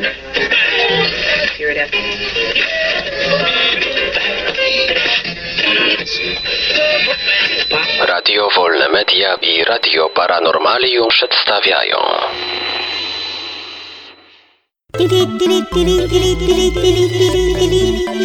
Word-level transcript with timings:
Here 0.00 1.70
it 1.70 1.76
is. 1.76 1.90
Radio 8.08 8.48
Wolne 8.56 8.88
Media 8.88 9.34
i 9.42 9.64
Radio 9.64 10.08
Paranormalium 10.08 11.08
przedstawiają 11.08 11.96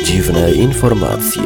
Dziwne 0.04 0.52
informacje. 0.52 1.42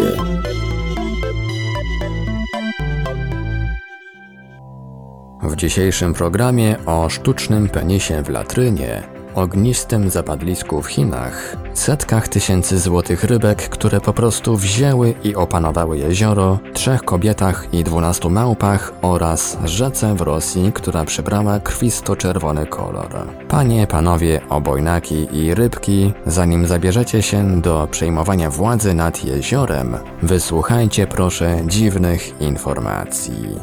W 5.43 5.55
dzisiejszym 5.55 6.13
programie 6.13 6.75
o 6.85 7.09
sztucznym 7.09 7.69
penisie 7.69 8.23
w 8.23 8.29
latrynie, 8.29 9.18
ognistym 9.35 10.09
zapadlisku 10.09 10.81
w 10.81 10.87
Chinach, 10.87 11.57
setkach 11.73 12.27
tysięcy 12.27 12.79
złotych 12.79 13.23
rybek, 13.23 13.69
które 13.69 14.01
po 14.01 14.13
prostu 14.13 14.57
wzięły 14.57 15.13
i 15.23 15.35
opanowały 15.35 15.97
jezioro, 15.97 16.59
trzech 16.73 17.03
kobietach 17.03 17.73
i 17.73 17.83
dwunastu 17.83 18.29
małpach 18.29 18.93
oraz 19.01 19.57
rzece 19.65 20.15
w 20.15 20.21
Rosji, 20.21 20.71
która 20.73 21.05
przybrała 21.05 21.59
krwisto-czerwony 21.59 22.65
kolor. 22.65 23.09
Panie, 23.47 23.87
panowie, 23.87 24.41
obojnaki 24.49 25.27
i 25.31 25.53
rybki, 25.53 26.13
zanim 26.25 26.67
zabierzecie 26.67 27.21
się 27.21 27.61
do 27.61 27.87
przejmowania 27.91 28.49
władzy 28.49 28.93
nad 28.93 29.25
jeziorem, 29.25 29.97
wysłuchajcie 30.23 31.07
proszę 31.07 31.61
dziwnych 31.67 32.41
informacji. 32.41 33.59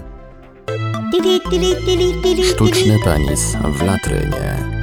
Sztuczny 2.42 2.98
penis 3.04 3.56
w 3.78 3.82
latrynie. 3.82 4.75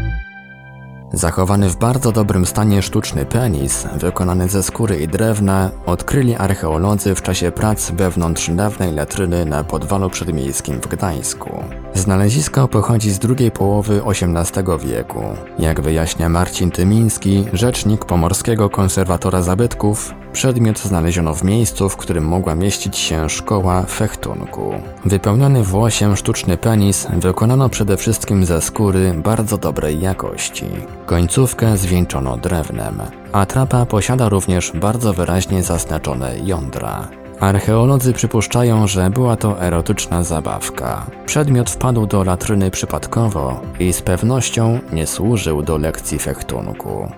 Zachowany 1.14 1.70
w 1.70 1.76
bardzo 1.76 2.12
dobrym 2.12 2.46
stanie 2.46 2.82
sztuczny 2.82 3.26
penis, 3.26 3.88
wykonany 3.96 4.50
ze 4.50 4.64
skóry 4.64 5.00
i 5.00 5.08
drewna, 5.08 5.72
odkryli 5.86 6.36
archeolodzy 6.36 7.16
w 7.16 7.22
czasie 7.22 7.52
prac 7.52 7.92
wewnątrz 7.92 8.50
dawnej 8.50 8.94
latryny 8.94 9.46
na 9.46 9.64
podwalu 9.64 10.10
przedmiejskim 10.10 10.82
w 10.82 10.88
Gdańsku. 10.88 11.64
Znalezisko 11.94 12.68
pochodzi 12.68 13.12
z 13.12 13.20
drugiej 13.20 13.52
połowy 13.52 14.02
XVIII 14.06 14.90
wieku. 14.90 15.24
Jak 15.60 15.82
wyjaśnia 15.82 16.30
Marcin 16.30 16.72
Tymiński, 16.72 17.46
rzecznik 17.54 18.06
Pomorskiego 18.06 18.70
Konserwatora 18.70 19.42
Zabytków, 19.42 20.14
Przedmiot 20.34 20.80
znaleziono 20.80 21.34
w 21.34 21.44
miejscu, 21.44 21.90
w 21.90 21.98
którym 21.98 22.24
mogła 22.24 22.56
mieścić 22.56 22.98
się 22.98 23.30
szkoła 23.30 23.84
fechtunku. 23.84 24.74
Wypełniony 25.06 25.64
włosiem 25.64 26.16
sztuczny 26.16 26.58
penis 26.58 27.08
wykonano 27.18 27.70
przede 27.70 27.98
wszystkim 27.98 28.46
ze 28.46 28.62
skóry 28.62 29.14
bardzo 29.14 29.58
dobrej 29.58 30.02
jakości. 30.02 30.66
Końcówkę 31.06 31.78
zwieńczono 31.78 32.38
drewnem. 32.38 33.02
Atrapa 33.32 33.86
posiada 33.86 34.30
również 34.30 34.72
bardzo 34.72 35.14
wyraźnie 35.14 35.64
zaznaczone 35.64 36.36
jądra. 36.44 37.08
Archeolodzy 37.40 38.14
przypuszczają, 38.14 38.88
że 38.88 39.10
była 39.10 39.36
to 39.36 39.62
erotyczna 39.62 40.24
zabawka. 40.24 41.06
Przedmiot 41.26 41.70
wpadł 41.70 42.08
do 42.08 42.24
latryny 42.24 42.72
przypadkowo 42.72 43.62
i 43.80 43.94
z 43.94 44.02
pewnością 44.02 44.80
nie 44.94 45.08
służył 45.08 45.62
do 45.62 45.78
lekcji 45.78 46.20
fechtunku. 46.20 47.12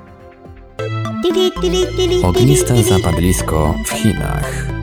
Ogniste 2.23 2.83
zapadlisko 2.83 3.73
w 3.85 3.89
Chinach. 3.89 4.74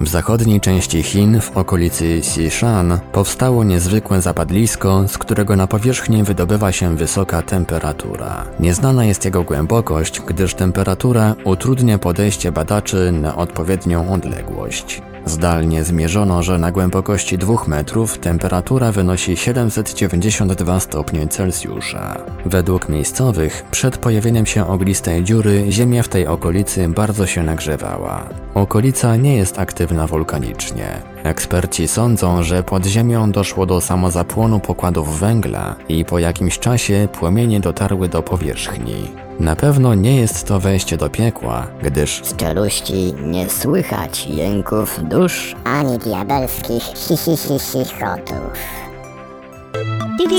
W 0.00 0.08
zachodniej 0.08 0.60
części 0.60 1.02
Chin, 1.02 1.40
w 1.40 1.56
okolicy 1.56 2.18
Xishan, 2.18 2.98
powstało 3.12 3.64
niezwykłe 3.64 4.20
zapadlisko, 4.20 5.08
z 5.08 5.18
którego 5.18 5.56
na 5.56 5.66
powierzchni 5.66 6.22
wydobywa 6.22 6.72
się 6.72 6.96
wysoka 6.96 7.42
temperatura. 7.42 8.44
Nieznana 8.60 9.04
jest 9.04 9.24
jego 9.24 9.42
głębokość, 9.42 10.20
gdyż 10.20 10.54
temperatura 10.54 11.34
utrudnia 11.44 11.98
podejście 11.98 12.52
badaczy 12.52 13.12
na 13.12 13.36
odpowiednią 13.36 14.12
odległość. 14.12 15.02
Zdalnie 15.26 15.84
zmierzono, 15.84 16.42
że 16.42 16.58
na 16.58 16.70
głębokości 16.70 17.38
2 17.38 17.54
metrów 17.66 18.18
temperatura 18.18 18.92
wynosi 18.92 19.36
792 19.36 20.80
stopnie 20.80 21.28
Celsjusza. 21.28 22.16
Według 22.46 22.88
miejscowych, 22.88 23.64
przed 23.70 23.98
pojawieniem 23.98 24.46
się 24.46 24.66
oglistej 24.66 25.24
dziury, 25.24 25.66
ziemia 25.68 26.02
w 26.02 26.08
tej 26.08 26.26
okolicy 26.26 26.88
bardzo 26.88 27.26
się 27.26 27.42
nagrzewała. 27.42 28.28
Okolica 28.54 29.16
nie 29.16 29.36
jest 29.36 29.58
aktywna 29.58 30.06
wulkanicznie. 30.06 30.86
Eksperci 31.22 31.88
sądzą, 31.88 32.42
że 32.42 32.62
pod 32.62 32.86
ziemią 32.86 33.32
doszło 33.32 33.66
do 33.66 33.80
samozapłonu 33.80 34.60
pokładów 34.60 35.20
węgla 35.20 35.76
i 35.88 36.04
po 36.04 36.18
jakimś 36.18 36.58
czasie 36.58 37.08
płomienie 37.12 37.60
dotarły 37.60 38.08
do 38.08 38.22
powierzchni. 38.22 39.29
Na 39.40 39.56
pewno 39.56 39.94
nie 39.94 40.16
jest 40.16 40.46
to 40.46 40.60
wejście 40.60 40.96
do 40.96 41.10
piekła, 41.10 41.66
gdyż 41.82 42.20
Z 42.24 42.36
czeluści 42.36 43.14
nie 43.24 43.50
słychać 43.50 44.26
jęków 44.26 45.00
dusz 45.08 45.56
ani 45.64 45.98
diabelskich 45.98 46.82
hi-hi-hi-chichotów. 46.82 48.56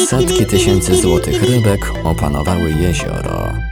Setki 0.07 0.45
tysięcy 0.45 0.95
złotych 0.95 1.43
rybek 1.43 1.91
opanowały 2.03 2.71
jezioro. 2.71 3.70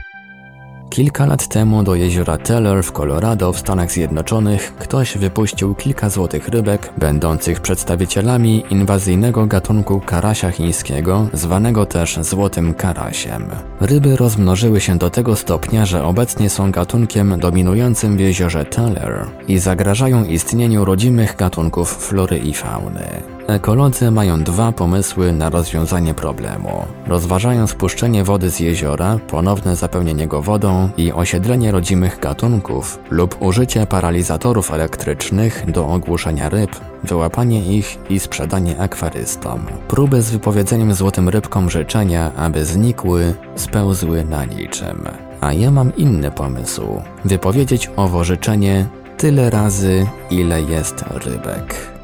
Kilka 0.90 1.26
lat 1.26 1.48
temu 1.48 1.82
do 1.82 1.94
jeziora 1.94 2.38
Teller 2.38 2.82
w 2.84 2.92
Colorado 2.92 3.52
w 3.52 3.58
Stanach 3.58 3.92
Zjednoczonych 3.92 4.74
ktoś 4.76 5.18
wypuścił 5.18 5.74
kilka 5.74 6.10
złotych 6.10 6.48
rybek, 6.48 6.92
będących 6.98 7.60
przedstawicielami 7.60 8.64
inwazyjnego 8.70 9.46
gatunku 9.46 10.00
karasia 10.00 10.50
chińskiego, 10.50 11.28
zwanego 11.32 11.86
też 11.86 12.18
złotym 12.20 12.74
karasiem. 12.74 13.46
Ryby 13.80 14.16
rozmnożyły 14.16 14.80
się 14.80 14.98
do 14.98 15.10
tego 15.10 15.36
stopnia, 15.36 15.86
że 15.86 16.04
obecnie 16.04 16.50
są 16.50 16.70
gatunkiem 16.70 17.40
dominującym 17.40 18.16
w 18.16 18.20
jeziorze 18.20 18.64
Teller 18.64 19.26
i 19.48 19.58
zagrażają 19.58 20.24
istnieniu 20.24 20.84
rodzimych 20.84 21.36
gatunków 21.36 22.08
flory 22.08 22.38
i 22.38 22.54
fauny. 22.54 23.39
Ekolodzy 23.50 24.10
mają 24.10 24.42
dwa 24.42 24.72
pomysły 24.72 25.32
na 25.32 25.50
rozwiązanie 25.50 26.14
problemu. 26.14 26.84
Rozważają 27.06 27.66
spuszczenie 27.66 28.24
wody 28.24 28.50
z 28.50 28.60
jeziora, 28.60 29.18
ponowne 29.28 29.76
zapełnienie 29.76 30.26
go 30.26 30.42
wodą 30.42 30.88
i 30.96 31.12
osiedlenie 31.12 31.72
rodzimych 31.72 32.20
gatunków 32.20 32.98
lub 33.10 33.42
użycie 33.42 33.86
paralizatorów 33.86 34.70
elektrycznych 34.70 35.70
do 35.70 35.86
ogłuszenia 35.88 36.48
ryb, 36.48 36.70
wyłapanie 37.04 37.78
ich 37.78 37.98
i 38.10 38.20
sprzedanie 38.20 38.78
akwarystom. 38.78 39.66
Próby 39.88 40.22
z 40.22 40.30
wypowiedzeniem 40.30 40.94
złotym 40.94 41.28
rybkom 41.28 41.70
życzenia, 41.70 42.30
aby 42.36 42.64
znikły, 42.64 43.34
spełzły 43.54 44.24
na 44.24 44.44
niczym. 44.44 45.08
A 45.40 45.52
ja 45.52 45.70
mam 45.70 45.96
inny 45.96 46.30
pomysł. 46.30 47.02
Wypowiedzieć 47.24 47.90
owo 47.96 48.24
życzenie 48.24 48.86
tyle 49.16 49.50
razy, 49.50 50.06
ile 50.30 50.62
jest 50.62 51.04
rybek. 51.24 51.99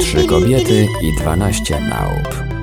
Trzy 0.00 0.26
kobiety 0.26 0.86
i 1.02 1.12
dwanaście 1.12 1.80
małp. 1.80 2.59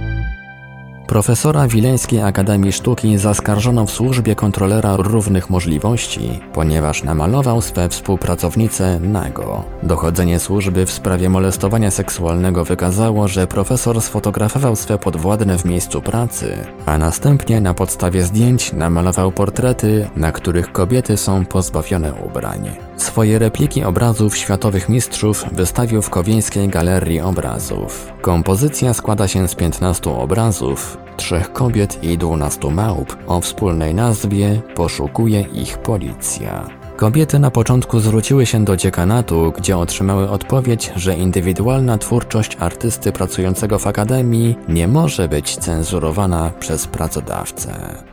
Profesora 1.08 1.68
Wileńskiej 1.68 2.22
Akademii 2.22 2.72
Sztuki 2.72 3.18
zaskarżono 3.18 3.86
w 3.86 3.92
służbie 3.92 4.36
kontrolera 4.36 4.96
równych 4.98 5.50
możliwości, 5.50 6.40
ponieważ 6.54 7.04
namalował 7.04 7.62
swe 7.62 7.90
współpracownice 7.90 9.00
nago. 9.00 9.64
Dochodzenie 9.84 10.40
służby 10.40 10.86
w 10.86 10.92
sprawie 10.92 11.30
molestowania 11.30 11.92
seksualnego 11.92 12.66
wykazało, 12.66 13.28
że 13.28 13.48
profesor 13.48 14.02
sfotografował 14.02 14.76
swe 14.76 14.98
podwładne 14.98 15.58
w 15.58 15.66
miejscu 15.66 16.02
pracy, 16.02 16.58
a 16.86 16.98
następnie 16.98 17.62
na 17.62 17.74
podstawie 17.74 18.24
zdjęć 18.24 18.74
namalował 18.74 19.32
portrety, 19.32 20.10
na 20.16 20.32
których 20.32 20.72
kobiety 20.72 21.18
są 21.18 21.46
pozbawione 21.46 22.14
ubrań. 22.14 22.70
Swoje 22.98 23.40
repliki 23.40 23.84
obrazów 23.84 24.38
światowych 24.38 24.90
mistrzów 24.90 25.46
wystawił 25.52 26.02
w 26.02 26.10
Kowieńskiej 26.10 26.70
Galerii 26.70 27.22
Obrazów. 27.22 28.14
Kompozycja 28.22 28.94
składa 28.94 29.28
się 29.28 29.48
z 29.48 29.56
15 29.56 30.12
obrazów, 30.12 30.97
trzech 31.18 31.54
kobiet 31.54 32.04
i 32.04 32.18
12 32.18 32.72
małp 32.72 33.18
o 33.28 33.42
wspólnej 33.42 33.96
nazwie 33.96 34.62
Poszukuje 34.76 35.42
ich 35.42 35.78
policja. 35.78 36.68
Kobiety 36.98 37.40
na 37.40 37.52
początku 37.52 38.00
zwróciły 38.00 38.46
się 38.46 38.66
do 38.66 38.78
dziekanatu, 38.78 39.54
gdzie 39.58 39.78
otrzymały 39.78 40.30
odpowiedź, 40.30 40.92
że 40.96 41.16
indywidualna 41.16 41.98
twórczość 41.98 42.58
artysty 42.60 43.12
pracującego 43.12 43.80
w 43.80 43.88
akademii 43.88 44.56
nie 44.70 44.88
może 44.88 45.28
być 45.28 45.58
cenzurowana 45.58 46.52
przez 46.60 46.88
pracodawcę. 46.88 48.04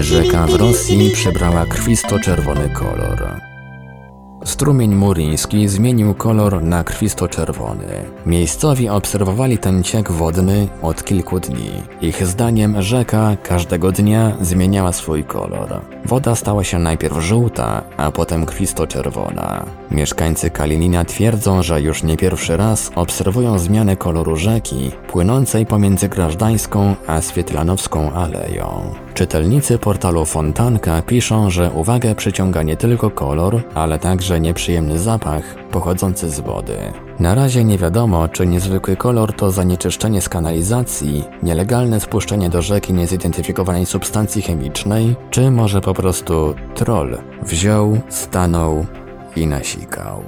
Rzeka 0.00 0.46
w 0.46 0.54
Rosji 0.54 1.10
przybrała 1.10 1.66
krwisto-czerwony 1.66 2.68
kolor. 2.68 3.47
Strumień 4.48 4.94
muryński 4.94 5.68
zmienił 5.68 6.14
kolor 6.14 6.62
na 6.62 6.84
krwisto-czerwony. 6.84 7.86
Miejscowi 8.26 8.88
obserwowali 8.88 9.58
ten 9.58 9.82
ciek 9.82 10.12
wodny 10.12 10.68
od 10.82 11.04
kilku 11.04 11.40
dni. 11.40 11.70
Ich 12.02 12.26
zdaniem 12.26 12.82
rzeka 12.82 13.36
każdego 13.42 13.92
dnia 13.92 14.32
zmieniała 14.40 14.92
swój 14.92 15.24
kolor. 15.24 15.80
Woda 16.04 16.34
stała 16.34 16.64
się 16.64 16.78
najpierw 16.78 17.18
żółta, 17.18 17.82
a 17.96 18.10
potem 18.10 18.46
krwisto-czerwona. 18.46 19.64
Mieszkańcy 19.90 20.50
Kalinina 20.50 21.04
twierdzą, 21.04 21.62
że 21.62 21.80
już 21.80 22.02
nie 22.02 22.16
pierwszy 22.16 22.56
raz 22.56 22.90
obserwują 22.94 23.58
zmianę 23.58 23.96
koloru 23.96 24.36
rzeki 24.36 24.90
płynącej 25.08 25.66
pomiędzy 25.66 26.08
Grażdańską 26.08 26.94
a 27.06 27.20
Swietlanowską 27.20 28.12
Aleją. 28.12 28.94
Czytelnicy 29.18 29.78
portalu 29.78 30.24
Fontanka 30.24 31.02
piszą, 31.02 31.50
że 31.50 31.70
uwagę 31.70 32.14
przyciąga 32.14 32.62
nie 32.62 32.76
tylko 32.76 33.10
kolor, 33.10 33.62
ale 33.74 33.98
także 33.98 34.40
nieprzyjemny 34.40 34.98
zapach 34.98 35.42
pochodzący 35.70 36.30
z 36.30 36.40
wody. 36.40 36.76
Na 37.20 37.34
razie 37.34 37.64
nie 37.64 37.78
wiadomo, 37.78 38.28
czy 38.28 38.46
niezwykły 38.46 38.96
kolor 38.96 39.32
to 39.32 39.50
zanieczyszczenie 39.50 40.20
z 40.20 40.28
kanalizacji, 40.28 41.24
nielegalne 41.42 42.00
spuszczenie 42.00 42.50
do 42.50 42.62
rzeki 42.62 42.92
niezidentyfikowanej 42.92 43.86
substancji 43.86 44.42
chemicznej, 44.42 45.16
czy 45.30 45.50
może 45.50 45.80
po 45.80 45.94
prostu 45.94 46.54
troll 46.74 47.18
wziął, 47.42 47.98
stanął 48.08 48.86
i 49.36 49.46
nasikał. 49.46 50.22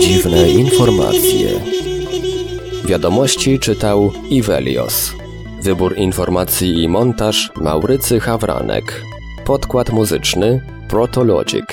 Dziwne 0.00 0.50
informacje. 0.50 1.48
Wiadomości 2.84 3.58
czytał 3.58 4.12
Ivelios. 4.30 5.25
Wybór 5.62 5.96
informacji 5.96 6.82
i 6.82 6.88
montaż 6.88 7.52
Maurycy 7.60 8.20
Hawranek. 8.20 9.02
Podkład 9.44 9.90
muzyczny 9.90 10.60
Protologic. 10.88 11.66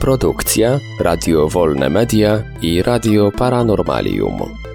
Produkcja 0.00 0.80
Radio 1.00 1.48
Wolne 1.48 1.90
Media 1.90 2.42
i 2.62 2.82
Radio 2.82 3.30
Paranormalium. 3.30 4.65